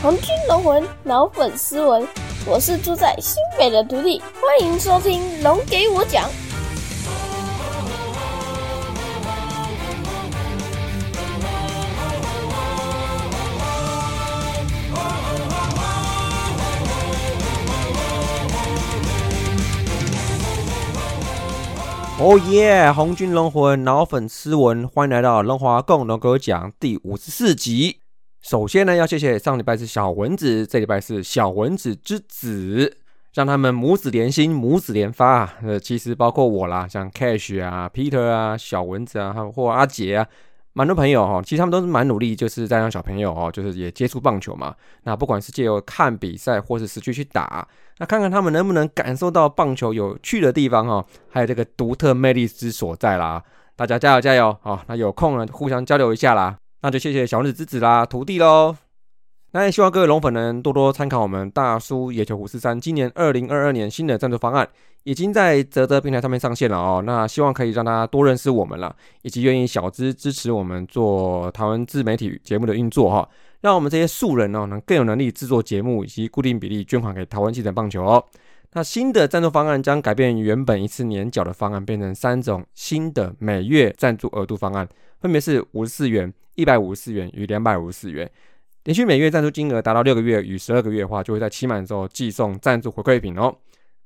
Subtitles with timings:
[0.00, 2.06] 红军龙魂脑粉斯文，
[2.46, 6.24] 我是住在新北的徒弟，欢迎收听《龙给我讲》。
[22.20, 22.92] 哦耶！
[22.92, 27.98] 红军龙魂脑粉斯文，欢迎来到龙华共龙给我讲第五十四集。
[28.48, 32.96] 首先呢，要谢谢上礼拜是小蚊子，这礼拜是小蚊子之子，
[33.34, 35.54] 让他们母子连心，母子连发啊！
[35.62, 40.26] 呃，其实包括我啦，像 Cash 啊、Peter 啊、小蚊子啊，或阿杰啊。
[40.72, 44.74] 蛮多朋友哈，其实他们都是蛮努力，就是在让小朋友哦，就是也接触棒球嘛。
[45.02, 53.44] 那不管是借由看比赛，或是实际去打，那看看他们能不能感受到棒球有趣的地方哈，还有这个独特魅力之所在啦。
[53.76, 54.82] 大家加油加油啊！
[54.88, 56.56] 那有空呢，互相交流一下啦。
[56.82, 58.76] 那就谢谢小日之子啦，徒弟喽。
[59.52, 64.68] 那也希望各位龙粉能多多参考我们大叔野球虎四三今年二零二二年新的赞助方案。
[65.04, 73.26] 已经在泽泽平台上面上线了哦，那希望可以让大家多认识我们了，以及愿意小资支持我们做台湾自媒体节目的运作哈，
[73.62, 78.22] 让我们这些素人哦能更有能力制作节目以及固定比例捐款给台湾基层棒球哦。
[78.72, 84.86] 那新的赞助方案将改变原本一次年缴的方案，变成三种新的每月赞助额度方案，
[85.20, 88.30] 分别是五十四元、一百五十四元与两百五十四元。
[88.84, 93.54] 连续每月赞助金额达到六个月与十二个月的话，就会在期满之后寄送赞助回馈品哦。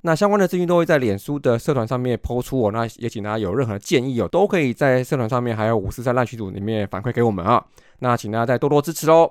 [0.00, 7.64] 那相关的资讯都会在脸书的社团上面抛出哦，那也请大家有任何建议哦，都可以在社团上面还有五四三烂群组里面反馈给我们啊。
[8.00, 9.30] 那请大家再多多支持哦。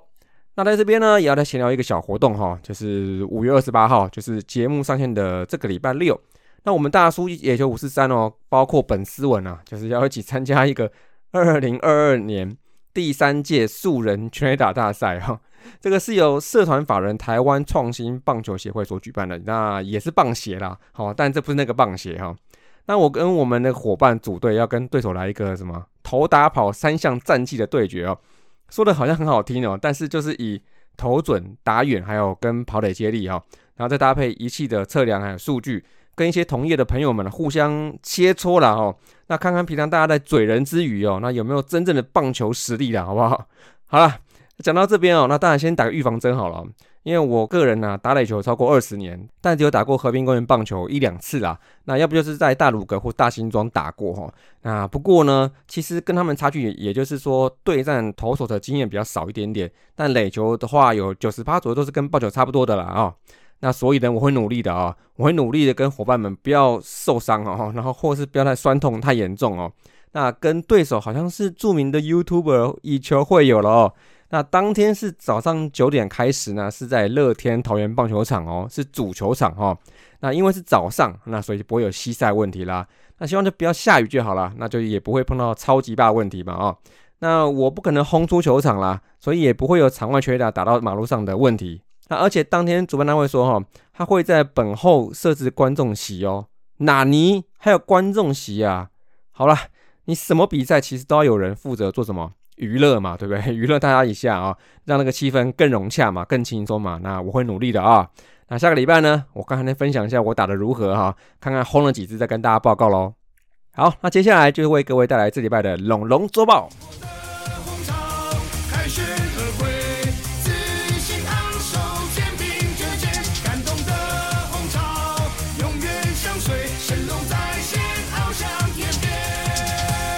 [0.56, 6.18] 那在这边呢，也要再闲聊一个小活动哈，就是五月二十八号，就是节目上线的这个礼拜六。
[6.64, 10.90] 那我们大叔也就五四三哦，包括本斯文啊，就是要一起参加一个
[11.32, 12.58] 二零二二年
[12.94, 15.40] 第三届素人拳打大赛哈。
[15.80, 22.36] 这个是由社团法人台湾创新棒球协会所举办的，那也是棒协啦，好，但这不是那个棒协哈。
[22.88, 28.18] 那我跟我们的伙伴组队，要跟对手来一个什么投打跑三项战绩的对决哦。
[28.70, 30.60] 说的好像很好听哦，但是就是以
[30.98, 33.42] 投准、打远，还有跟跑垒接力哈，
[33.76, 38.98] 然后再搭配仪器的测量还有数据，跟一些同业的朋友们互相切磋了哦。
[39.32, 43.48] 那看看平常大家在嘴人之余哦，那有没有真正的棒球实力了，好不好？
[43.86, 44.18] 好了。
[44.62, 46.64] 讲到这边哦，那当然先打个预防针好了，
[47.04, 51.58] 因为我个人呢打垒球超过二十年，但只有打过和平公园棒球一两次啦。
[51.86, 54.32] 那要不就是在大鲁阁或大新庄打过哈。
[54.64, 59.72] 那不过呢，其实跟他们差距，也就是说对战投手的经验比较少一点点。
[59.96, 63.16] 但垒球的话，有九十八左右都是跟棒球差不多的啦啊。
[63.62, 69.72] 那所以呢，我会努力的啊，我会努力的跟伙伴们不要受伤哦，然后或是不要太酸痛太严重哦。
[70.12, 73.94] 那跟对手好像是著名的 YouTuber 以球会友了哦。
[74.32, 79.78] 那当天是早上九点开始呢，是在乐天桃园棒球场哦，是主球场哦。
[80.22, 82.88] 那因为是早上，那所以就不会有西晒问题啦。
[83.20, 86.78] 那希望就不要下雨就好了，那就也不会碰到超级大问题嘛哦。
[87.20, 91.82] 那我不可能轰出球场啦，所以也不会有场外缺打打到马路上的问题。
[92.12, 96.48] 那而且当天主办单位说哈，他会在本后设置观众席哦。
[96.80, 98.90] 哪尼还有观众席啊？
[99.32, 99.56] 好了，
[100.06, 102.34] 你什么比赛其实都要有人负责做什么？
[102.58, 103.42] 娱乐嘛，对不对？
[103.56, 107.00] 娱乐大家一下啊，让那个气氛更融洽嘛，更轻松嘛。
[107.02, 108.10] 那我会努力的啊。
[108.50, 113.14] 那下个礼拜呢，我刚才分享一下我打的如何哈，看看轰了几次，再跟大家报告喽。
[113.72, 116.68] 好，那接下来就为各位带来这礼拜的龙龙周报。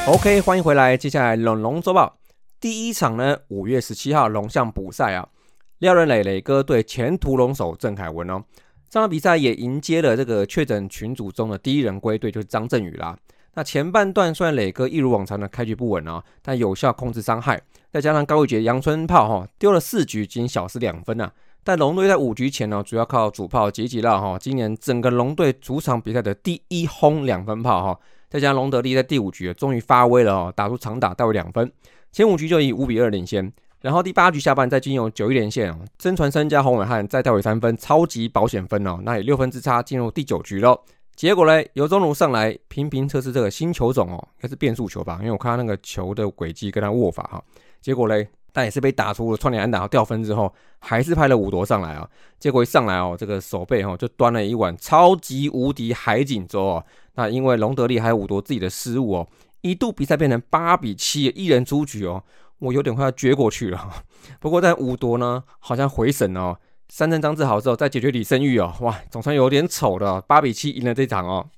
[0.05, 0.97] OK，欢迎回来。
[0.97, 2.17] 接下来龙龙周报。
[2.59, 5.29] 第一场呢，五月十七号龙象补赛啊，
[5.77, 8.43] 廖仁磊磊哥对前屠龙手郑凯文哦。
[8.89, 13.17] 这场比赛也迎接了这个确诊群组中的第一人归队，就是张振宇啦。
[13.53, 21.31] 那前半段虽然磊哥一如往常的开局不稳啊，但有效控制伤害，再加上高玉杰阳春炮哈丢了四局仅小失两分啊。
[21.63, 27.99] 但龙队在五局前呢，主要靠主炮杰吉拉哈，今年整个龙队主场比赛的第一轰两分炮哈，
[28.33, 31.71] 再加上隆德利在第五局终于发威了哦，打出长打带回两分。
[32.11, 40.79] 前五局就以五比二领先，然后第八局下半再经由九一连线哦，曾传身加洪伟汉再带回三分，超级保险分哦，那以六分之差进入第九局喽。
[41.15, 47.43] 结果嘞，尤中儒上来频频测试这个新球种哦，应该是变速球吧，因为我看他那个球的轨迹跟他握法哈。
[47.81, 52.09] 结果嘞，但也是被打出了串联安打掉分之后，还是拍了五夺上来啊。
[52.39, 56.83] 结果一上来哦，这个手背哦就端了一碗超级无敌海景粥哦。
[57.15, 59.27] 那因为隆德利还有五夺自己的失误哦。
[59.61, 62.23] 一度比赛变成八比七，一人出局哦。
[62.59, 63.89] 我有点快要撅过去了。
[64.39, 66.57] 不过在五夺呢，好像回神哦，
[66.89, 71.49] 三阵张志豪之后再解决李胜玉哦，哇，总算有点丑的，八比七赢了这场哦。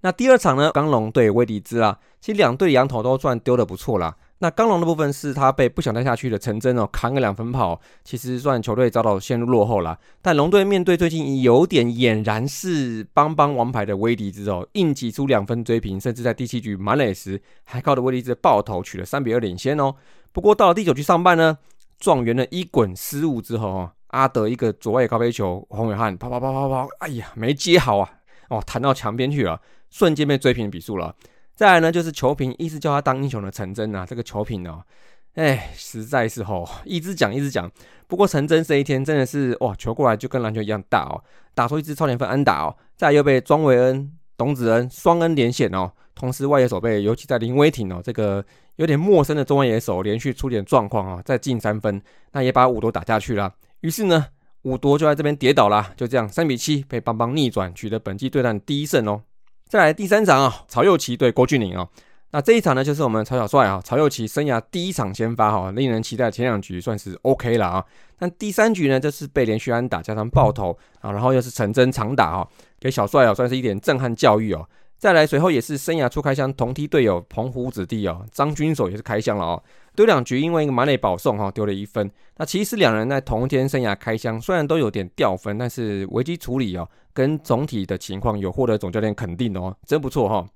[0.00, 4.16] 那第二场呢，刚龙对威迪兹啊，其实两队羊头都算丢的不错啦。
[4.40, 9.98] 那刚龙的部分是他被不想待下去的陈真哦扛个两分跑，其实算球队遭到陷入落后了。
[10.22, 19.94] 但龙队面对最近有点俨然是邦邦王牌的威迪兹哦，硬挤出两分追平，甚至在第七局满垒时还靠着威迪兹爆头取了三比二领先哦。
[20.32, 21.58] 不过到了第九局上半呢，
[21.98, 28.08] 状元的一滚失误之后哦，阿德一个左外高飞球，洪伟汉啪啪啪啪啪，哎呀没接好啊，
[28.50, 31.16] 哦弹到墙边去了，瞬间被追平比数了。
[31.58, 34.80] 再来呢，就是球评一直叫他当英雄的陈真啊，这个球评哦，
[35.34, 37.68] 哎，实在是吼，一直讲一直讲。
[38.06, 41.20] 不过陈真这一天真的是哇，球过来就跟篮球一样大哦，
[41.56, 48.44] 打出一支超连分安打哦，再又被庄维恩、董子恩双恩连线哦，同时外野手被尤其在林威霆哦这个
[48.76, 52.00] 有点陌生的中外野手连续出点状况啊，再进三分，
[52.30, 53.52] 那也把五夺打下去了。
[53.80, 54.26] 于是呢，
[54.62, 59.22] 五夺就在这边跌倒了，就这样三比七被邦邦逆转，取得本季对战第一胜哦。
[59.68, 61.86] 再来第三场啊，曹佑齐对郭俊麟啊，
[62.30, 66.30] 那这一场呢，就是我们曹小帅啊，曹佑齐生涯第一场先发哈，令人期待。
[66.30, 67.84] 前两局算是 OK 了啊，
[68.18, 72.48] 但第三局呢，就是被连续安打加上爆头啊，然后又是陈真长打哈，
[72.80, 74.66] 给小帅啊算是一点震撼教育哦。
[74.96, 79.62] 再来随后也是生涯初开箱同梯队友澎湖子弟哦，张军手也是开箱了哦。
[79.98, 82.08] 丢两局，因为一个马内保送哈，丢了一分。
[82.36, 90.46] 那其实两人在同一天生涯开箱，虽然都有点掉分，但是危机处理哦，跟总体的情况有获得总教练肯定哦，真不错哈。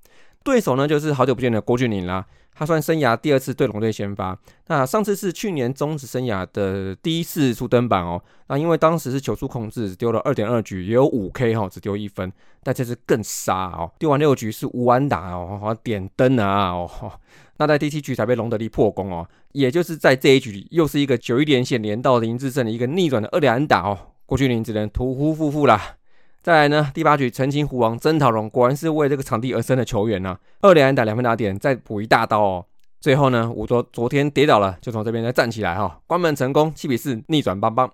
[0.45, 2.25] 对手呢，就是好久不见的郭俊麟啦。
[2.55, 8.23] 他算生涯第二次对龙队先发，那上次是去年终止生涯的第一次出登板哦。
[8.49, 12.31] 那因为当时是球速控制，只丢了二点二局，也有五 K 哈，只丢一分。
[12.63, 17.13] 但这次更杀哦，丢完六局是无安打哦，好像点灯啊哦。
[17.57, 25.97] 那在第七局才被龙德利破功哦，也就是在这一局又是一个九一连线连到林志胜的一个逆转的二连打哦，郭俊麟只能屠夫夫妇啦。
[26.43, 32.67] 再来呢，第八局澄清虎王曾桃龙果然是为这个场地而生的球员呢，二连打两分打点，再补一大刀哦。
[33.01, 37.89] 最后呢，五昨昨天跌倒了，就从这边再站起来哈，关门成功，七比四逆转邦邦。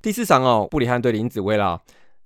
[0.00, 1.80] 第四场哦，布里汉对林子威了，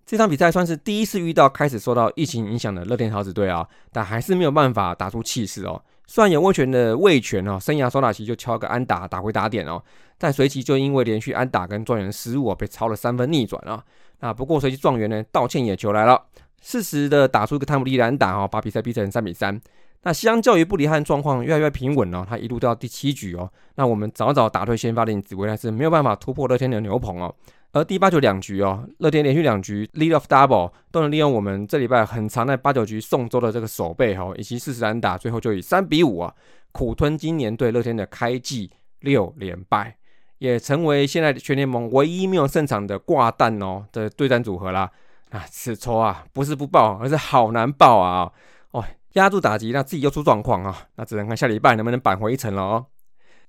[0.06, 5.82] 这场比赛算是第一次遇到开始受到疫情影响的乐天桃子队啊，但还是没有办法打出气势哦。
[6.06, 9.82] 虽然有魏权的卫权哦，生涯首打期就敲个安打打回打点哦，
[10.16, 13.84] 但随即就因为连续安打跟状元失误哦，被超了三分逆转了。
[14.20, 16.26] 那不过随即状元呢道歉也求来了，
[16.62, 19.60] 适时的打出一个汤姆利兰打哦，把比赛逼成三比三。
[20.02, 27.34] 那相较于布里汉状况越来越平稳哦，他一路到第七局哦，那我们早早打退先发的紫薇还是没有办法突破乐天的牛棚哦。
[27.72, 36.32] 而第八九两局哦，乐天连续两局 lead of double 都能利用我们这礼拜很长的八九局送周的这个手背哈，以及四十安打，最后就以三比五啊
[36.70, 38.70] 苦吞今年对乐天的开季
[39.00, 39.96] 六连败，
[40.38, 44.90] 也成为现在全联盟唯一没有胜场的挂蛋哦的对战组合啦。
[45.30, 48.30] 啊，此仇啊不是不报，而是好难报啊！
[48.70, 48.84] 哦，
[49.14, 52.86] 压住打击，那自己又出状况啊，那只能看下礼拜能不能扳回一城了哦。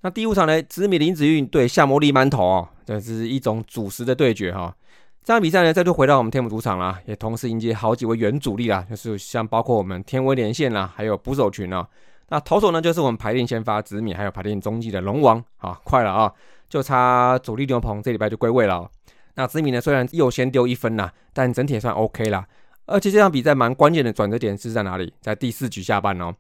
[0.02, 4.76] 那第五场呢，紫米林子运对夏魔力馒头哦，这是一种主食的对决哈。
[5.24, 11.88] 这场比赛呢，再度回到我们天母主场啦，也同时迎接好几位原主力啦，就是像包括我们天威连线啦，还有捕手群啊。
[12.30, 16.34] 那投手呢，就是我们排练先发紫米，还有排练中继的龙王啊，快了啊，
[16.70, 18.90] 就差主力牛棚这礼拜就归位了。
[19.36, 22.48] 那知名呢，虽然又先丢一分啦，但整体也算 OK 啦。
[22.86, 25.14] 而且这场比赛蛮关键的转折点是在哪里？
[25.22, 26.34] 在第四局下半哦。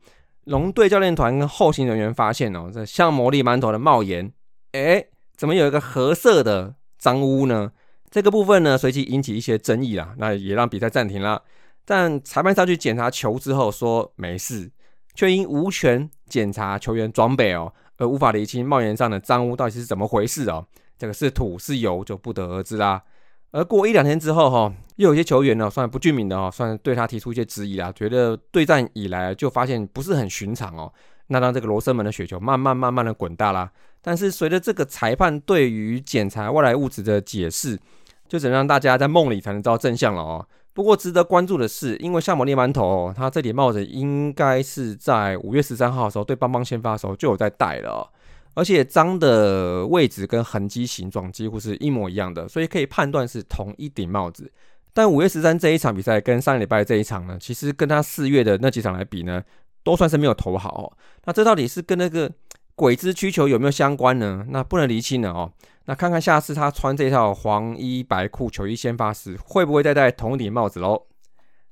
[0.46, 4.32] 龙队教练团跟后勤人员发现哦，这像魔力馒头的帽檐，
[4.72, 5.06] 哎，
[5.36, 7.72] 怎么有一个褐色的脏污呢？
[8.10, 11.44] 这个部分呢，随即引起一些争议啦，那也让比赛暂停了。
[11.84, 14.72] 但裁判上去检查球之后说没事，
[15.14, 20.66] 却因无权检查球员装备哦，而无法厘清帽檐上的脏污到底是怎么回事哦。
[20.98, 23.04] 这个是土是油就不得而知啦。
[23.52, 30.92] 而过一两天之后，哈，又有些球员呢，算不具名的哦，算对他提出一些质疑啦，觉得对战以来就发现不是很寻常哦，
[31.28, 33.72] 那让这个罗生门的雪球慢慢慢慢的滚大啦。
[34.02, 37.80] 但是随着这个裁判对于检查外来物质的解释，
[38.28, 40.46] 就只能让大家在梦里才能知道真相了哦。
[40.78, 48.08] 不过值得关注的是，因为夏摩列馒头，他这顶帽子应该是在五月十三号的时候对邦邦先发的时候就有在戴了。
[48.54, 54.52] 而且脏的位置跟痕迹形状几乎是一模一样的，所以可以判断是同一顶帽子。
[54.94, 59.42] 但五月十三这一场比赛跟上礼拜这一场呢，其实跟他四月的那几场来比呢，
[59.84, 60.96] 都算是没有投好。
[61.26, 62.32] 那这到底是跟那个
[62.78, 64.46] 鬼之需求有没有相关呢？
[64.50, 65.52] 那不能厘清了哦。
[65.86, 71.08] 那看看下次他穿这套黄衣白裤球衣先发时，会不会再戴同顶帽子喽？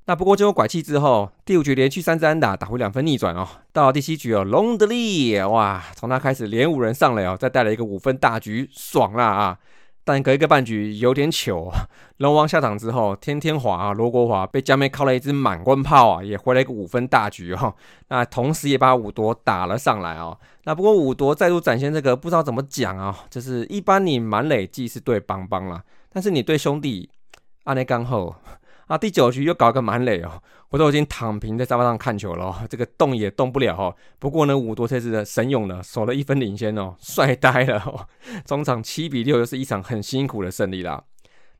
[0.06, 3.46] 那不过经过拐气之后，第五局连续三支安打打回两分逆转哦。
[3.72, 9.58] 到了第七局哦，隆德利哇，从他开始连五人上来哦，再带来一个五分大局，爽啦啊！
[10.06, 17.74] 但隔一个半局有点糗啊， 龙王下场之后，天天华啊罗国华被江妹靠了一支满贯炮啊，也回了一个五分大局哦。
[18.08, 20.38] 那同时也把五夺打了上来哦。
[20.62, 25.82] 那不过五夺再度展现这个不知道怎么讲啊，就是一般你满累计是对邦邦啦，
[26.12, 27.10] 但是你对兄弟
[27.64, 28.36] 阿内刚后。
[28.86, 30.40] 啊，第九局又搞个满垒哦，
[30.70, 33.94] 我都已经躺平在沙发上看球了，这个动也动不了哦。
[34.18, 38.06] 不过呢，五多车子的神勇呢，守了一分领先哦，帅呆了哦。
[38.44, 41.02] 中场七比六又是一场很辛苦的胜利啦。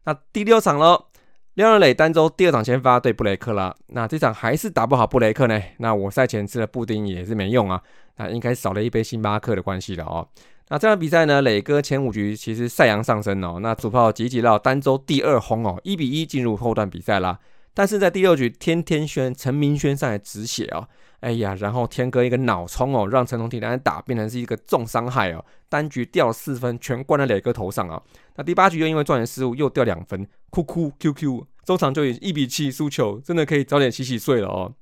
[0.05, 1.07] 那第六场喽，
[1.55, 3.75] 廖仁磊单周第二场先发对布雷克啦。
[3.89, 5.61] 那这场还是打不好布雷克呢。
[5.79, 7.83] 那我赛前吃了布丁也是没用啊，
[8.19, 10.29] 那应该少了一杯星巴克的关系了哦。
[10.69, 17.39] 那这场比赛呢，磊哥前五局其实赛扬上升哦，那主炮吉吉到单周第二轰哦，一比一进入后段比赛啦。
[17.73, 20.89] 但是在第六局，天天轩陈明轩上来止血哦，
[21.21, 28.03] 哎呀，然后天哥一个脑冲哦，让陈同体来打变成是一个重伤害哦，单局掉四分，全灌在磊哥头上啊。
[28.35, 34.73] 那第八局又因为状元失误又掉两分，哭哭 QQ，中场就以一比七输球，真的可以早点洗洗睡了哦。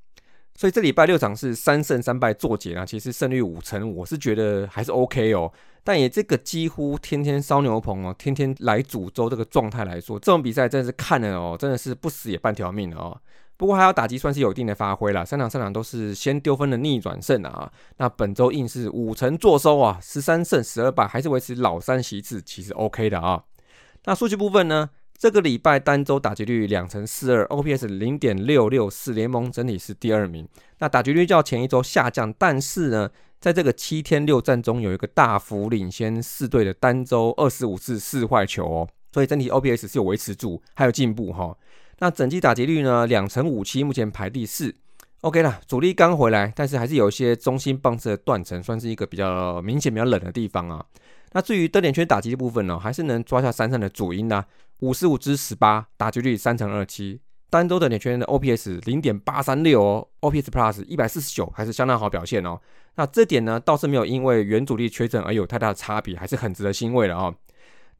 [0.56, 5.52] 所以这礼拜六场是三胜三败作结啊，其实胜率五成，我是觉得还是 OK 哦。
[5.82, 13.20] 但以这个几乎天天烧牛棚哦，天天来煮粥这个状态来说，这种比赛真的是看了哦，真的是不死也半条命了哦。
[13.56, 17.70] 不过还要打击算是有一定的发挥了，三场三场都是先丢分的逆转胜啊。
[17.98, 23.42] 那本周硬是五成坐收啊，十三胜十二败，还是维持老三席次，其实 OK 的啊。
[24.04, 24.90] 那数据部分呢？
[25.24, 30.46] 这个礼拜单周打击率两成四二，OPS 零点六六四，联盟整体是第二名。
[30.80, 33.08] 那打击率较前一周下降，但是呢，
[33.40, 41.56] 在这个七天六战中有一个大幅领先四队的单周二十五次四坏球哦，所以整体 OPS 是有维持住，还有进步哈。
[42.00, 44.74] 那整季打击率呢，两成五七，目前排第四。
[45.22, 50.84] OK 了，主力刚回来，但是还是有一些中心棒次的断层，算是一个比较明显、比较冷的地方啊。
[51.32, 54.44] 那至于得点圈打击的部分呢，还是能抓下山上的主因呢。
[54.84, 62.60] 五十五支十八，打击率三成二七，单周的点圈的 OPS 零点八三六哦，OPS Plus 一百四十九，还是相当好表现哦。
[62.96, 67.34] 那这点呢，倒是没有因为原主力缺阵而有太大的差别，还是很值得欣慰的哦。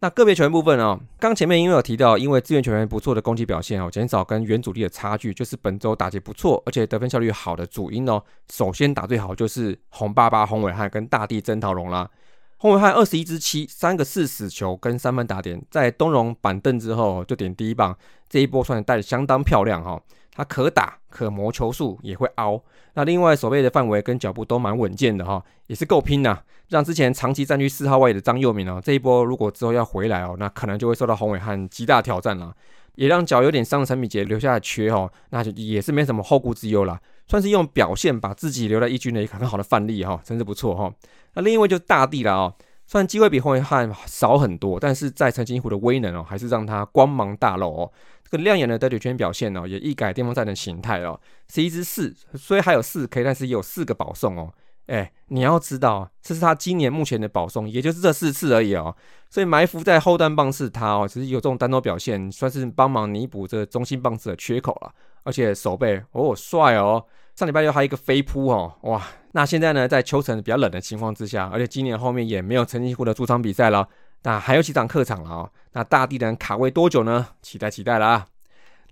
[0.00, 8.23] 那个别球员部分哦，刚前面因为有提到，因为资源球员不错的攻击表现哦，减少跟原主力的差距，就是本周打击不错，而且得分效率好的主因哦。
[8.53, 12.11] 首先打最好就是红爸爸洪伟汉跟大地曾桃龙啦。
[12.58, 17.96] 洪伟汉二十一支七，三个四死球跟三分打点，在东荣板凳之后就点第一棒，
[18.28, 20.00] 这一波算带的相当漂亮哈。
[20.37, 22.61] 他可打可磨球速，也会凹。
[22.94, 26.40] 那另外手背的范围跟脚步都蛮稳健的哈，也是够拼呐。
[26.68, 32.52] 让之前长期占据四号位的张佑铭哦，这一波如果之后要回来哦，那可能就会受到洪伟汉极大挑战了。
[32.96, 36.99] 也让脚有点伤的陈敏杰留下了缺哦，那就也是没什么后顾之忧了。
[37.26, 40.93] 算是用表现把自己留在一军的一个很好的范例哈，真是不错哈。
[41.35, 42.54] 那另一位就是大地了哦，
[42.87, 47.93] 虽然机会比后卫汉少很多，但是在陈金虎的威能哦，还是让他光芒大露哦。
[48.23, 51.19] 这个亮眼的得点圈表现哦，也一改巅峰赛的形态哦。
[51.49, 54.52] 十一支四，虽然还有四 K，但是也有四个保送哦。
[54.87, 58.95] 哎，你要知道，这是他今年目前的保送，也就是这四次而已哦。
[59.31, 64.93] 所以埋伏在后段棒是他哦，其实有这种单刀表现，算是帮忙弥补这中心棒次的缺口了。
[65.25, 67.04] 而且手背哦帅哦，
[67.35, 69.02] 上礼拜六还有一个飞扑哦，哇！
[69.33, 73.88] 那现在呢，在秋城比较冷的情况之下，而且今年后面也没有陈金湖的主场比赛了，
[74.23, 75.50] 那还有几场客场了哦。
[75.73, 77.26] 那大地能卡位多久呢？
[77.43, 78.26] 期待期待了啊！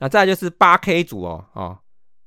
[0.01, 1.79] 那再就是八 K 组哦，哦，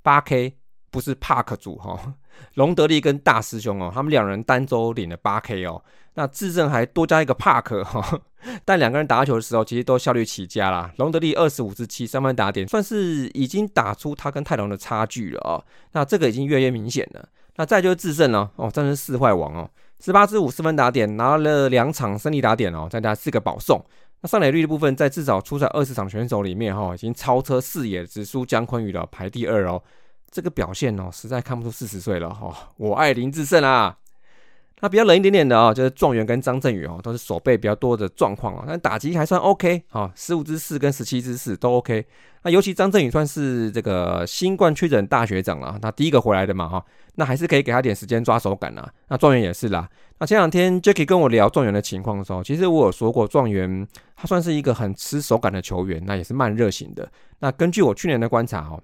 [0.01, 0.57] 八 K
[0.89, 2.13] 不是帕克组哈，
[2.55, 5.83] 隆德利跟大师兄哦，他们两人单周领了八 K 哦。
[6.17, 8.21] 那智胜还多加一个 Park 哈，
[8.63, 10.89] 但两个人打球的时候，其实都效率起家啦。
[10.95, 15.61] 隆德利二十五支七三分打点，算是已经打出他跟泰隆的差距了哦。
[15.91, 17.27] 那这个已经越来越明显了。
[17.57, 23.83] 那再就是智胜了哦，真是四坏王哦，十八支五四分打点，拿了两场胜利打点哦，再加四个保送。
[24.21, 29.83] 那上垒率的部分，在至少出赛二十场选手里面哈，已经超车四野，只输姜昆宇了，排第二哦。
[30.35, 32.53] 这个表现哦，实在看不出四十岁了哈。
[32.75, 33.95] 我爱林志胜啊。
[34.81, 42.05] 那比较冷一点点的啊，就是状元跟张振宇哦，都是手背比较多的状况啊，但打击还算 OK 哈，十五支四跟十七支四都 OK。
[42.43, 48.91] 那尤其张振宇算是这个新冠确诊大学长了，那第一个回来的嘛哈，那还是可以给他点时间抓手感啦。
[49.07, 49.89] 那状元也是啦。
[50.19, 53.87] 那前两天 Jacky 跟我聊状元的情况的时候，其实我有说过，状元
[54.17, 57.09] 他算是一个很吃手感的球员，那也是慢热型的。
[57.39, 58.83] 那根据我去年的观察哦。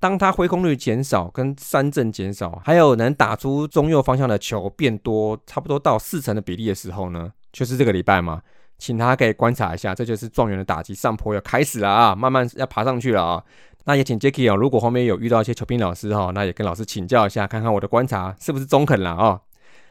[0.00, 8.40] 当他挥空率减少，跟三振减少，还有能打出中右方向的球变多，差不多到四成的比例的时候呢，就是这个礼拜嘛，
[8.78, 13.42] 请他可以观察一下，这就是状元的打击上坡要开始了啊，慢慢要爬上去了啊。
[13.84, 19.40] 那也请 Jacky 哦，如果后面有遇到一些球评老师哈，那也跟老师请教一下，看看我的观察是不是中肯了啊。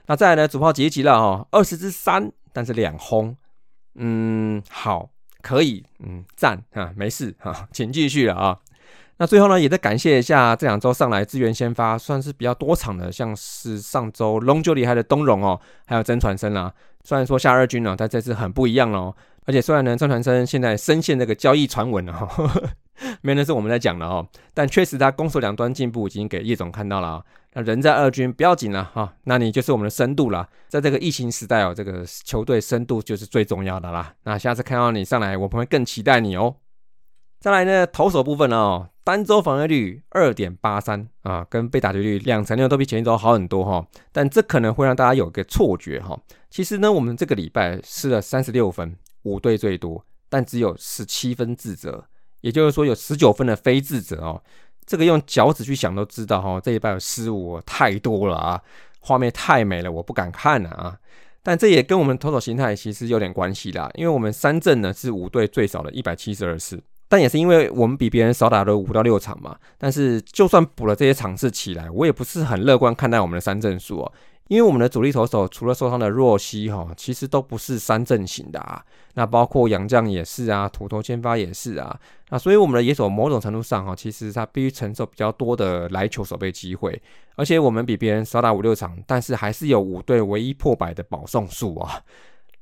[0.05, 3.35] 那再来呢，主炮结集了哈，二十支三，但是两轰，
[3.95, 5.09] 嗯，好，
[5.41, 8.57] 可以，嗯，赞啊，没事哈，请继续了啊。
[9.19, 16.71] 那最后呢，也再感谢一下这两周上来支援先发，算是比较多场的，像是上周龙就厉害的东荣哦，还有曾传生啊。
[17.03, 19.15] 虽然说下二军呢，但这次很不一样哦。
[19.45, 22.29] 而且虽然呢，曾传生现在深陷这个交易传闻了，
[23.21, 27.23] 没人是我们在讲的哦，但确实他攻守两端进步已经给叶总看到了。
[27.53, 30.47] 那人在二军不要紧了哈，那你就是我们的深度了。
[30.67, 34.13] 在这个疫情时代哦，这个球队深度就是最重要的啦。
[34.23, 36.57] 那下次看到你上来，我们会更期待你哦。
[37.47, 43.87] 再来呢，投手部分哦，单周防御率二点八三啊，跟被打击率两成六都比前一周好很多哈。
[44.11, 46.19] 但这可能会让大家有个错觉哈。
[46.49, 52.03] 其实呢，我们这个礼拜失了三十六分，五队最多，但只有十七分自责，
[52.41, 54.43] 也就是说有十九分的非自责哦。
[54.85, 58.61] 这个用脚趾去想都知道哈，这一拜有失误太多了啊，
[58.99, 60.97] 画面太美了，我不敢看了啊。
[61.41, 66.83] 但这也跟我们投手形态其实有点关系啦，因为我们三阵呢是五队最少的一百七十二次。
[67.09, 74.11] 但也是因为我们比别人少打了五到六场嘛，但是就算补了这些场次起来，我也不是很乐观看待我们的三振数哦。
[74.49, 78.81] 因为我们的主力投手除了受伤的若曦哈，其实都不是三振型的啊。
[79.15, 81.99] 那包括杨将也是啊，土头先发也是啊。
[82.29, 87.01] 那所以我们的野手某种程度上哈，其实他必须承受比较多的来球守备机会，
[87.35, 92.01] 而且我们比别人少打五六场，但是还是有五队唯一破百的保送数啊，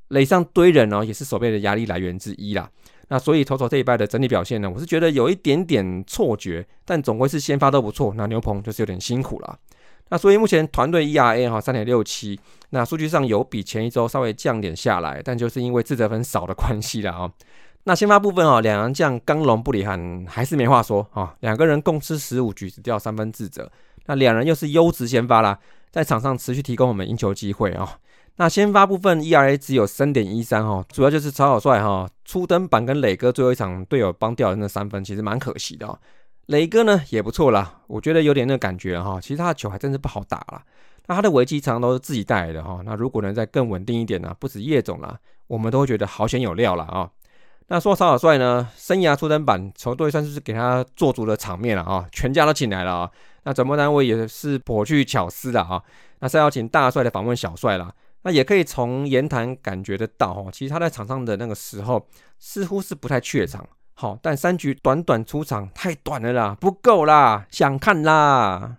[0.08, 2.68] 垒上堆人哦，也是守备的压力来源之一啦。
[3.08, 8.14] 那所以投手这一拜的整体表现呢，我是觉得有一点点错觉，但总归是先发都不错。
[8.18, 9.58] 那牛棚就是有点辛苦了。
[10.10, 17.32] 那所以目前团队 ERA 哈三点六七，那数据上有比前一周稍微降点下来，但就是因为自责分少的关系了啊。
[17.86, 23.72] 那先发部分哦，两人将刚龙布里汉还是没话说啊，两个人共吃十五局只掉三分自责，
[24.08, 25.60] 那两人又是优质先发啦，
[25.92, 27.98] 在场上持续提供我们赢球机会啊。
[28.38, 35.98] 那先发部分 ERA 只有三点一三哈，主要就是曹小帅哈初登板跟磊哥最后一场队友帮掉的那三分，其实蛮可惜的哦。
[36.48, 40.62] 磊哥呢也不错啦，我觉得有点那感觉哈，其实他的球还真是不好打啦。
[41.08, 47.10] 那他的危机常常都是自己带来的哈，那如果能再更稳定一点呢，不止叶总啦，我们都会觉得好险有料了啊。
[47.68, 53.10] 那说曹小帅呢，生涯初登板，球队算是给他做足了场面了啊，全家都请来了啊。
[53.44, 55.82] 那转播单位也是颇具巧思的啊，
[56.20, 57.94] 那是要请大帅来访问小帅啦。
[58.26, 62.08] 那也可以从言谈感觉得到，哈，其实他在场上的那个时候
[62.40, 68.78] 似乎是不太怯场，好，但三局短短出场太短了啦，不够啦，想看啦，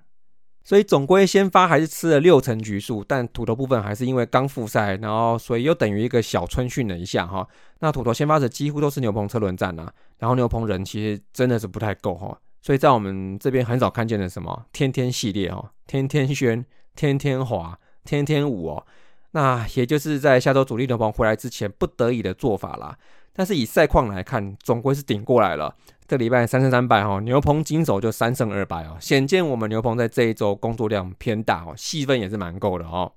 [0.64, 7.46] 所以总归先发还是吃了六成局数，但土头部分还是因为刚复赛，然后所以又等于一个小春训了一下哈。
[7.78, 18.85] 那土头先发者几乎都是牛棚车轮战啊，然后牛棚人其实真的是不太够哈，所以在我们这边很少看见的什么天天系列哦，天天轩、天天华、天天武哦。
[19.37, 22.96] 那也就是在下周主力牛棚回来之前不得已的做法啦。
[23.35, 25.77] 但是以赛况来看，总归是顶过来了。
[26.09, 33.12] 这礼拜三胜三败哈，牛棚金手就三胜二败哦，显见我们牛棚在这一周工作量偏大哦，戏份也是蛮够的哦。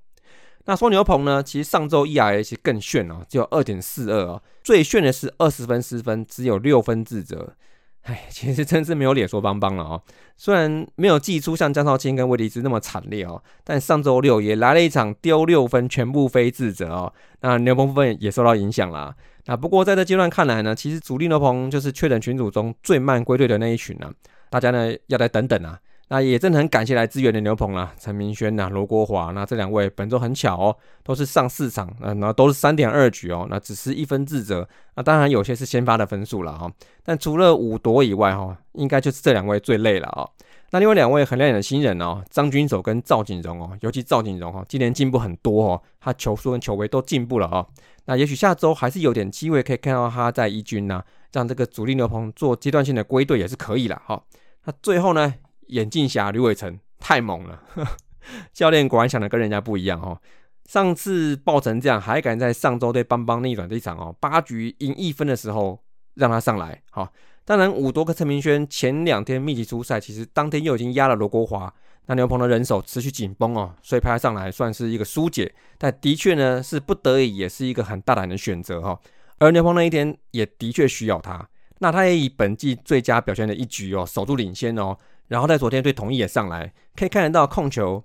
[0.66, 7.56] 那说牛棚呢，其实上周 ERA 其实更炫哦，只有二点四二哦，最炫的是二十分失分，只有六分自责。
[8.04, 10.02] 哎，其实真是没有脸说邦邦了哦。
[10.36, 17.14] 虽然没有祭出像江少卿跟魏迪兹那么惨烈哦，但上周六也来了一场丢六分，全部非自责哦。
[17.42, 19.14] 那牛棚部分也受到影响啦。
[19.46, 24.12] 那不过在这阶段看来呢，其实主力牛棚就是确诊群组中最慢归队的那一群呢。
[24.50, 25.78] 大家呢要再等等啊。
[26.12, 36.72] 那也真的很感谢来支援的牛棚啦，陈明轩呐、罗国华，那这两位本周很巧哦，都是上四场，那那都是三点二局哦，那只是一分自责，那当然有些是先发的分数了哈，
[37.04, 40.28] 但除了五夺以外哈，应该就是这两位最累了啊。
[40.72, 47.64] 那另外两位很亮眼的新人哦，张军守跟赵景荣哦，尤其赵景荣哦，今年进步很多哦，他球速跟球威都进步了啊。
[48.06, 54.24] 那也许下周还是有点机会可以看到他在一军呐，让这个主力牛棚做阶段性的归队也是可以了哈。
[54.66, 55.36] 那最后呢？
[55.70, 57.64] 眼镜侠吕伟成太猛了，
[58.54, 60.22] 教练果然想的跟人家不一样哦。
[60.66, 65.82] 上次爆成这样，还敢在上周对邦邦逆转这一场哦，八局赢一分的时候
[66.14, 66.80] 让他上来。
[66.92, 67.12] 好，
[67.44, 71.74] 当然五多个陈明轩前两天密集出赛，其实当天又已经压了罗国华，
[72.06, 75.52] 那牛棚的人手持续紧绷哦，所以派他上来算是一个疏解。
[75.80, 79.00] 但的确呢，是不得已，也是一个很大胆的选择哈。
[79.40, 84.96] 而牛棚那一天也的确需要他，那他也以本季最佳表现的一局哦，守住领先哦。
[85.30, 88.04] 然后在昨天对统一也上来，可以看得到控球，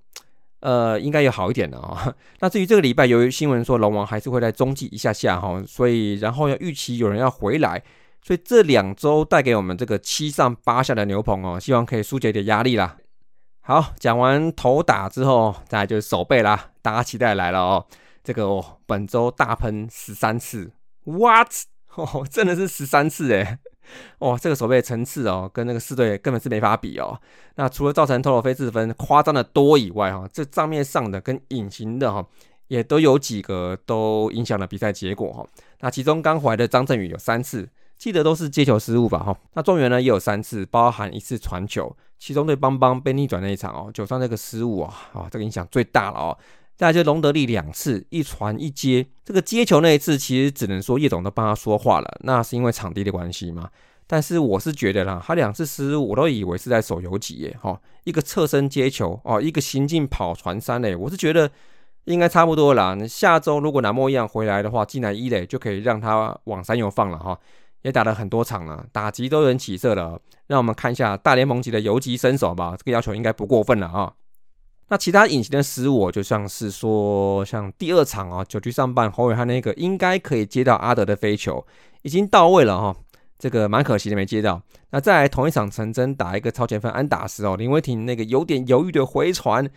[0.60, 2.14] 呃，应该有好一点的啊。
[2.40, 7.82] 那至于这个礼拜，由于新闻说龙王还是会在中继一下下哈，所以然后要预期有人要回来，
[8.22, 12.96] 所以这两周带给我们这个七上八下的牛棚哦，希望可以疏解一点压力啦。
[13.62, 17.86] 好，讲完头打之后，再来就是手背啦，大家期待来了哦。
[18.22, 20.72] 这个哦，本周大喷十三次
[21.04, 21.48] ，what？
[21.96, 23.58] 哦，真的是十三次诶。
[24.18, 27.18] 哦，这个手背层次哦，跟那个四队根本是没法比哦。
[27.56, 32.26] 那除了造成头罗飞自分夸张的多以外哈，这账面上的跟隐形的哈，
[32.68, 35.46] 也都有几个都影响了比赛结果哈。
[35.80, 39.36] 那其中刚回来的张振宇有三次，记得都是接球失误吧哈。
[39.54, 46.38] 那状元呢也有三次，包含一次传球，其中对邦邦被逆转那一场哦，九上那个失误啊，啊，这个影响最大了哦。
[46.76, 53.70] 再来就隆德利两次一传一接，这个接球那一次其实只能说叶总都帮他说话了，那是因为场地的关系嘛。
[54.06, 61.50] 但是我是觉得啦，他两次失误我都以为是在守游击耶，哈，一个侧身接球哦，一个行进跑传三垒，我是觉得
[62.04, 62.94] 应该差不多啦。
[63.08, 67.38] 下周如果南莫一样回来的话，进来一垒就可以让他往三游放了哈，
[67.82, 74.12] 也打了很多场了，打击都有人起色了，让我们看一下大联盟级的游击身手吧，这个要求应该不过分了啊。
[74.94, 81.66] 那其他隐形的失误，就像是说，像第二场啊，九局上半侯伟汉那个应该可以接到阿德的飞球，
[82.02, 82.96] 已经到位了哈，
[83.36, 84.62] 这个蛮可惜的没接到。
[84.90, 89.68] 那在同一场陈真打一个超前分安打时哦，林威霆那个有点犹豫的回传，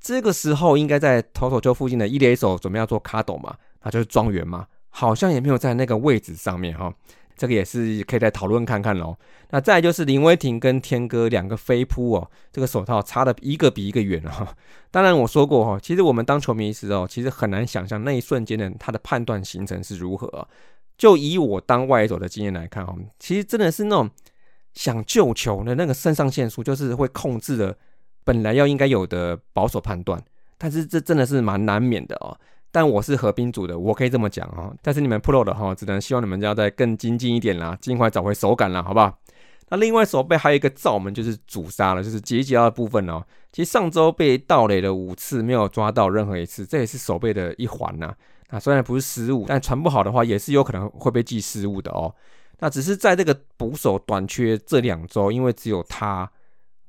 [0.00, 6.90] 这个时候应该在投手丘附近的一垒手准备要做卡斗嘛，那就是庄园嘛，好像也没有在那个位置上面哈。
[7.36, 9.16] 这个也是可以再讨论看看喽。
[9.50, 14.48] 那再就是林威霆跟天哥两个飞扑哦，这个手套差的一个比一个远哦。
[14.90, 20.48] 当然我说过哈，其实我们当球迷时哦，其实很难想象那一瞬间的他的判断形成是如何。
[20.96, 24.08] 就以我当外手的经验来看哈，其实真的是那种
[24.74, 27.76] 想救球的那个肾上腺素，就是会控制了
[28.24, 30.22] 本来要应该有的保守判断，
[30.56, 32.38] 但是这真的是蛮难免的哦。
[32.72, 34.74] 但我是合兵组的，我可以这么讲哦。
[34.82, 39.18] 但是你们 Pro 的哈，只能希望你们要再更精进一点啦，尽快找回手感了，好不好？
[39.68, 43.22] 那另外手背还有一个罩门，就是主杀了，就是结节的部分哦。
[43.52, 48.14] 其实上周被盗垒了五次，没有抓到任何一次，这也是手背的一环呐。
[48.50, 52.14] 那虽然不是失误，但传不好的话，也是有可能会被记失误的哦。
[52.58, 56.30] 那只是在这个捕手短缺这两周，因为只有他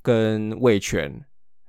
[0.00, 1.24] 跟魏权。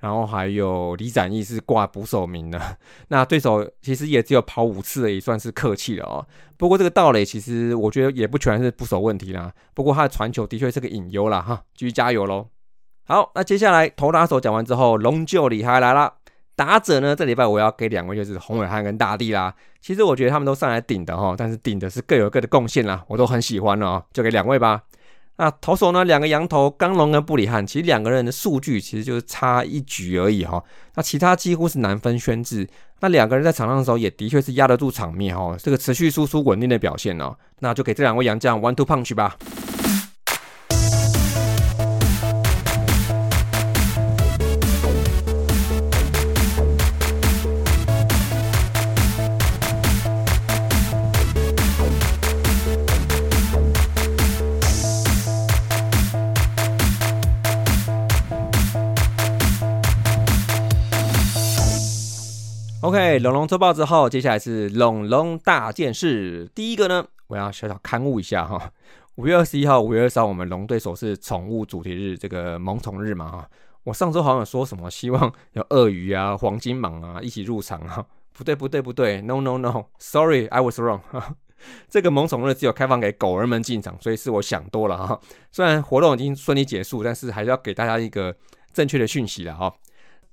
[0.05, 2.77] 然后还有李展毅是挂捕手名的，
[3.09, 6.23] 那对手其实也只有跑五次而已，算是客气了哦。
[6.57, 12.45] 不过这个道垒其实我觉得也不全是捕手问题啦，不过他的传球的确是个隐忧啦哈，继续加油喽。
[13.07, 16.13] 好，那接下来投打手讲完之后，龙就厉害来了。
[16.55, 19.55] 打者呢，这礼拜我要给两位就是洪伟汉跟大地啦。
[19.81, 24.83] 其实我觉得他们都上来顶的哈，但是顶的是各有各的贡献啦，我都很喜欢哦，就给两位吧。
[25.37, 26.05] 那投手呢？
[26.05, 30.63] 两个羊头，刚龙跟布里汉，其实两个人的数据其实就是差一局而已哈。
[30.95, 32.67] 那其他几乎是难分轩轾。
[33.01, 35.55] 那两个人在场上的时候，也的确是压得住场面哈。
[35.61, 39.35] 这个持续输出稳定的表现哦，那就给这两位洋将 one two punch 吧。
[62.85, 66.47] OK，龙龙周报之后，接下来是龙龙大件事。
[66.53, 68.71] 第一个呢，我要小小刊物一下哈。
[69.15, 73.49] 五月二十一号、五月二十号，我们龙对手是宠物主题日，这个萌宠日嘛哈。
[73.85, 78.05] 我上周好像说什么，希望有鳄鱼啊、黄金蟒啊一起入场啊。
[78.33, 81.01] 不对，不对，不对，No No No，Sorry，I was wrong。
[81.89, 85.19] 这个萌宠日只有开放给狗儿们进场，所以是我想多了哈。
[85.51, 88.35] 虽然活动已经顺利结束，但是还是要给大家一个
[88.71, 89.73] 正确的讯息了哈。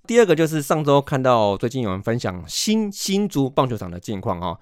[0.07, 4.59] 第二个就是上周看到最近有人分享新新竹棒球场的近况哦。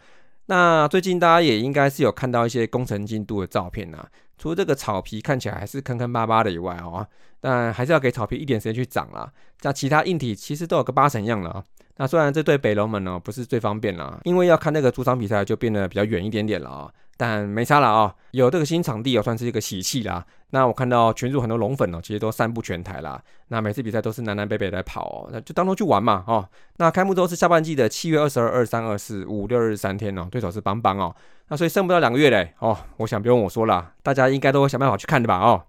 [0.46, 4.06] 那最近大家也应该是有看到一些工程进度的照片啊。
[4.36, 7.06] 除了这个草皮看起来还是坑坑巴巴的以外哦，
[7.40, 9.32] 但还是要给草皮一点时间去长啦。
[9.62, 11.64] 像其他硬体其实都有个八成样了啊。
[11.96, 16.92] 那虽然这对北龙门呢不是最方便啦，因为要看那个主场比赛就变得比较远一点点了啊。
[17.20, 20.24] 但没差了啊，有这个新场地也算是一个喜气啦。
[20.52, 23.22] 那我看到群主很多龙粉哦，其实都散布全台啦。
[23.48, 26.48] 那每次比赛都是南南北北来跑哦，那就当中去玩嘛哦。
[26.78, 31.14] 那开幕周是下半季的七月二十二、二三、二四、五六日三天哦，对手是邦邦哦。
[31.48, 35.62] 那所以剩不到两个月嘞哦，我想不用我说了，大家应该都会想办法去看的吧哦。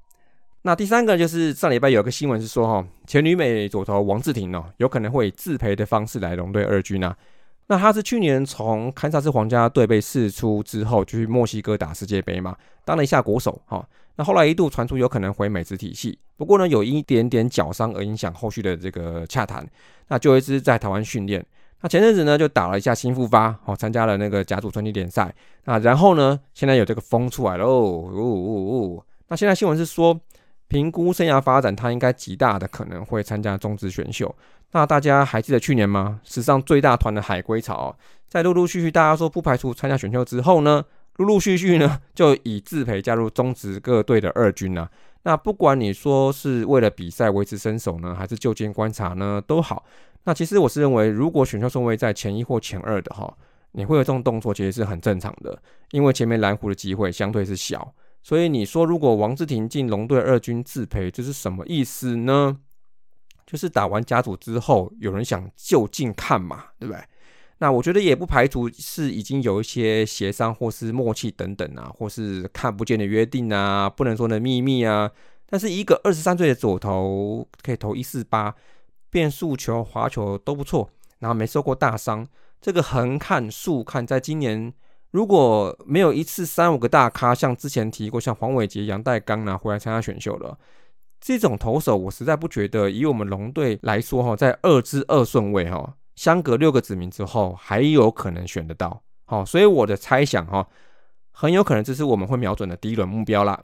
[0.62, 7.14] 那第三个就是上礼拜有个新闻是说哈，前女美左投王志廷哦，有可能会以自赔的方式来龙队二军啊。
[7.68, 13.88] 那他是去年从堪萨斯皇家队被释出之后，就去墨西哥打世界杯嘛，当了一下国手哈。
[14.18, 19.66] 那后来一度传出有可能回美职体系，不过呢，有一点点脚伤而影响后续的这个洽谈。
[20.10, 21.44] 那就一直在台湾训练。
[21.80, 25.34] 那前阵子呢就打了一下新复发，哦，参加了那个甲组春季联赛。
[25.64, 29.06] 那然后呢，现在有这个风出来了哦哦哦。
[29.30, 30.20] 那现在新闻是说，
[30.72, 34.34] 评估生涯发展，他应该极大的可能会参加中职选秀。
[34.72, 36.22] 那大家还记得去年吗？
[36.24, 37.94] 史上最大团的海龟潮，
[38.30, 40.86] 在陆陆续续大家说不排除参加选秀之后呢，
[41.18, 44.90] 陆陆续续呢就以自培加入中职各队的二军啊。
[45.24, 49.84] 那不管你说是为了比赛维持身手呢，还是就近观察呢，都好。
[50.24, 53.36] 那其实我是认为，如果选秀顺位在前一或前二的哈，
[53.74, 57.94] 你会有这种动作，其实是很正常的，因为前面蓝湖的机会相对是小。
[58.24, 62.58] 所以你说，如果王志廷进龙队二军自培，这是什么意思呢？
[63.46, 67.02] 就是打完甲组之后，有人想就近看嘛，对不对？
[67.58, 75.12] 那我觉得也不排除是已经有一些协商或是默契等等啊，或是看不见的约定啊，不能说的秘密啊。
[75.48, 78.56] 但是一个二十三岁的左投可以投一四八。
[79.14, 82.26] 变速球、滑球都不错，然后没受过大伤。
[82.62, 84.72] 这个横看竖看，在今年
[85.12, 90.58] 如果没有一次三五个大咖，像之前提过，像黄伟杰、杨代刚拿回来参加选秀了，
[91.20, 99.04] 这种投手，我实在不觉得以我们龙队来说哈，在二至二顺位哈，相隔六个指名之后还有可能选得到。
[99.26, 100.66] 好，所以我的猜想哈，
[101.32, 103.62] 很有可能这是我们会瞄准的第一轮目标啦。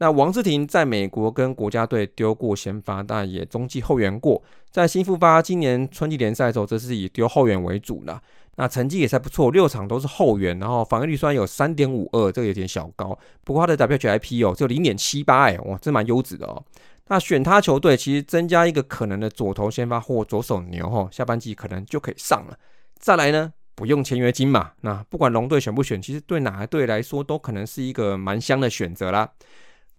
[0.00, 4.42] 那王志廷在美国跟国家队丢过先发，但也中继后援过。
[4.70, 8.18] 在新复发今年春季联赛的时候，则是以丢后援为主的。
[8.56, 13.16] 那成绩也还不错，六场都是后援，然后防御率虽然有三点五二，这个有点小高。
[13.44, 16.64] 不过他的 WHIP 哦，只有零点七八，哎，哇，这蛮优质的哦。
[17.08, 22.58] 那选他球队，其实增加一个可能的左投先发或左手牛哈，下半季可能就可以上了。
[22.98, 24.72] 再来呢，不用签约金嘛。
[24.80, 29.30] 那不管龙队选不选，其实对哪个队来说都可能是一个蛮香的选择啦。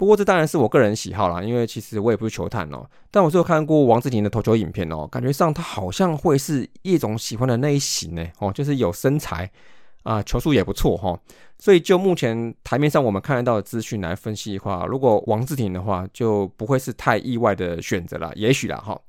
[0.02, 2.84] 不过这当然是我个人喜好啦，因为其实我也不是球探哦。
[3.12, 9.48] 但我是有看过王志廷的投球影片哦，感觉上他好像会是叶总喜欢的那一型呢哦，就是有身材
[10.02, 11.16] 啊，球速也不错哈。
[11.60, 19.00] 所以就目前台面上我们看得到的资讯来分析的话，如果王志廷的话，就不会是太意外的选择了，也许啦哈。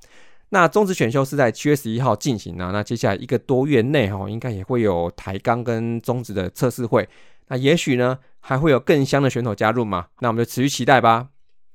[0.51, 7.09] 那中职选秀是在七月十一号进行啊，那接下来一个多月内哈，应该也会有台钢跟中职的测试会。
[7.53, 10.07] 那也许呢，还会有更香的选手加入嘛？
[10.21, 11.29] 那我们就持续期待吧。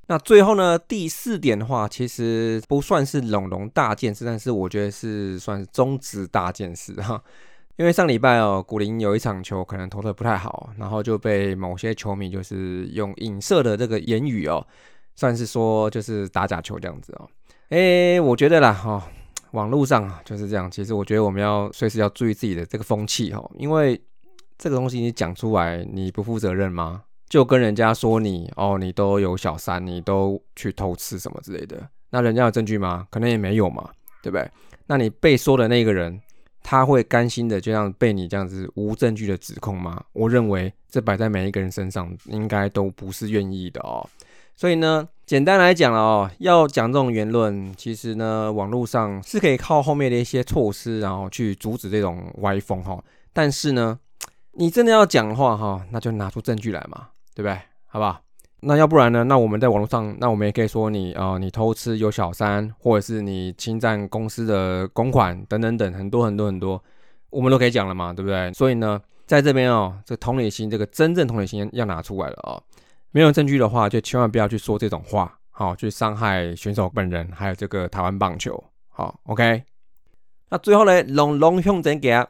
[0.08, 7.22] 那最后呢，第四点的话，其实不算是龙龙大件事，但是我觉得是算是中职大件事哈。
[7.76, 14.66] 因为上礼拜哦，古林有一场球可能投的不太好，然后就被某些球迷就是用影射的这个言语哦，
[15.16, 17.30] 算是说就是打假球这样子哦。
[17.70, 19.08] 哎，我觉得啦哈，
[19.52, 20.72] 网络上啊就是这样。
[20.72, 24.02] 其实我觉得我们要随时要注意自己的这个风气哈，因为。
[24.58, 27.04] 这个东西你讲出来，你不负责任吗？
[27.30, 33.06] 就跟人家说你哦，你都有小三，你都去偷吃什么之类的，那人家有证据吗？
[33.12, 33.89] 可能也没有嘛，
[34.24, 34.50] 对不对？
[34.86, 36.22] 那你被说的那个人，
[36.63, 40.02] 他会甘心的就像被你这样子无证据的指控吗？
[40.13, 44.10] 我认为这摆在每一个人身上，应该都不是愿意的哦。
[44.56, 53.04] 所以呢，简单来讲哦，要讲这种言论，其实呢，网络上是可以靠后面的一些措施，然后去阻止这种歪风哈。
[53.34, 54.00] 但是呢。
[54.60, 57.56] 你真的要讲话，哈，那就拿出证据来嘛，对不对？
[57.86, 58.20] 好不好？
[58.62, 59.24] 那要不然呢？
[59.26, 66.84] 那我们在网络上，那我们也可以说你啊，你偷吃有小三，或者是你侵占公司的公款等等等，很多很多很多，
[67.30, 68.52] 我们都可以讲了嘛，对不对？
[68.54, 72.63] 所以呢，在这边哦，这同理心，这个真正同理心要拿出来了哦。
[73.12, 78.62] 没有证据的话，就千万不要去说这种话，好，去伤害选手本人，还有这个台湾棒球。
[78.89, 79.63] 好，OK。
[80.50, 82.28] 那最后呢，龙龙向怎给啊？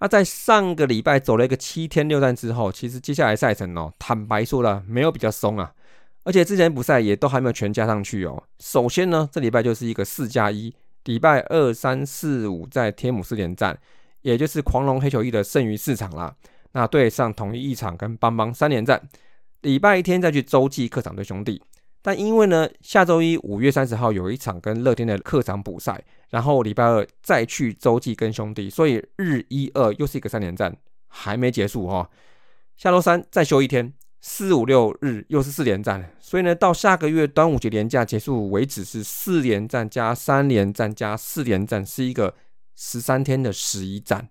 [0.00, 5.72] 那在上个礼拜走了一个七天六战之后，其实接下来赛程哦，坦白说了，没有比较松啊，
[6.24, 8.42] 而且之前补赛也都还没有全加上去哦。
[8.58, 13.78] 首先呢，这礼拜就是一个四加一，礼拜二三四五在天母四连战，
[14.22, 16.34] 也就是狂龙黑球一的剩余四场啦。
[16.72, 19.06] 那对上统一一场跟邦邦三连战，
[19.60, 21.60] 礼拜一天再去洲际客场对兄弟。
[22.02, 30.74] 但因为呢，下周一五月三十号有一场跟乐天的客场补赛，然后礼拜二再去洲际跟兄弟，所以日一二又是一个三连战，
[31.08, 32.08] 还没结束哈。
[32.76, 42.34] 下周三再休一天，四五六日又是四连战，所以呢，到下个月端午节连假结束为止是四连战加三连战加四连战，是一个
[42.74, 44.30] 十三天的十一战。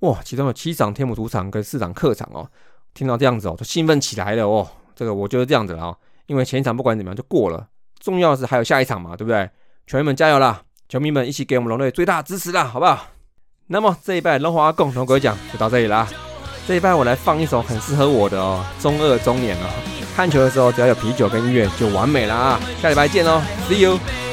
[0.00, 2.48] 哇，其中有七场天母主场跟四场客场哦。
[2.94, 4.68] 听到这样子哦，就兴奋起来了哦。
[4.94, 5.96] 这个我就是这样子了啊。
[6.28, 7.66] 因为前一场不管怎么样就过了，
[7.98, 9.50] 重要的是还有下一场嘛，对不对？
[9.86, 10.62] 球迷们加油啦！
[10.88, 13.08] 球迷们一起给我们龙队最大支持啦，好不好？
[13.66, 16.06] 那么这一拜龙华共同鬼讲就到这里啦。
[16.66, 19.66] 这一拜我来放一首很适合我的哦，中二中年哦，
[20.14, 22.60] 看球的时候只要有啤酒跟音乐就完美了啊！
[22.80, 24.27] 下礼拜见哦，See you。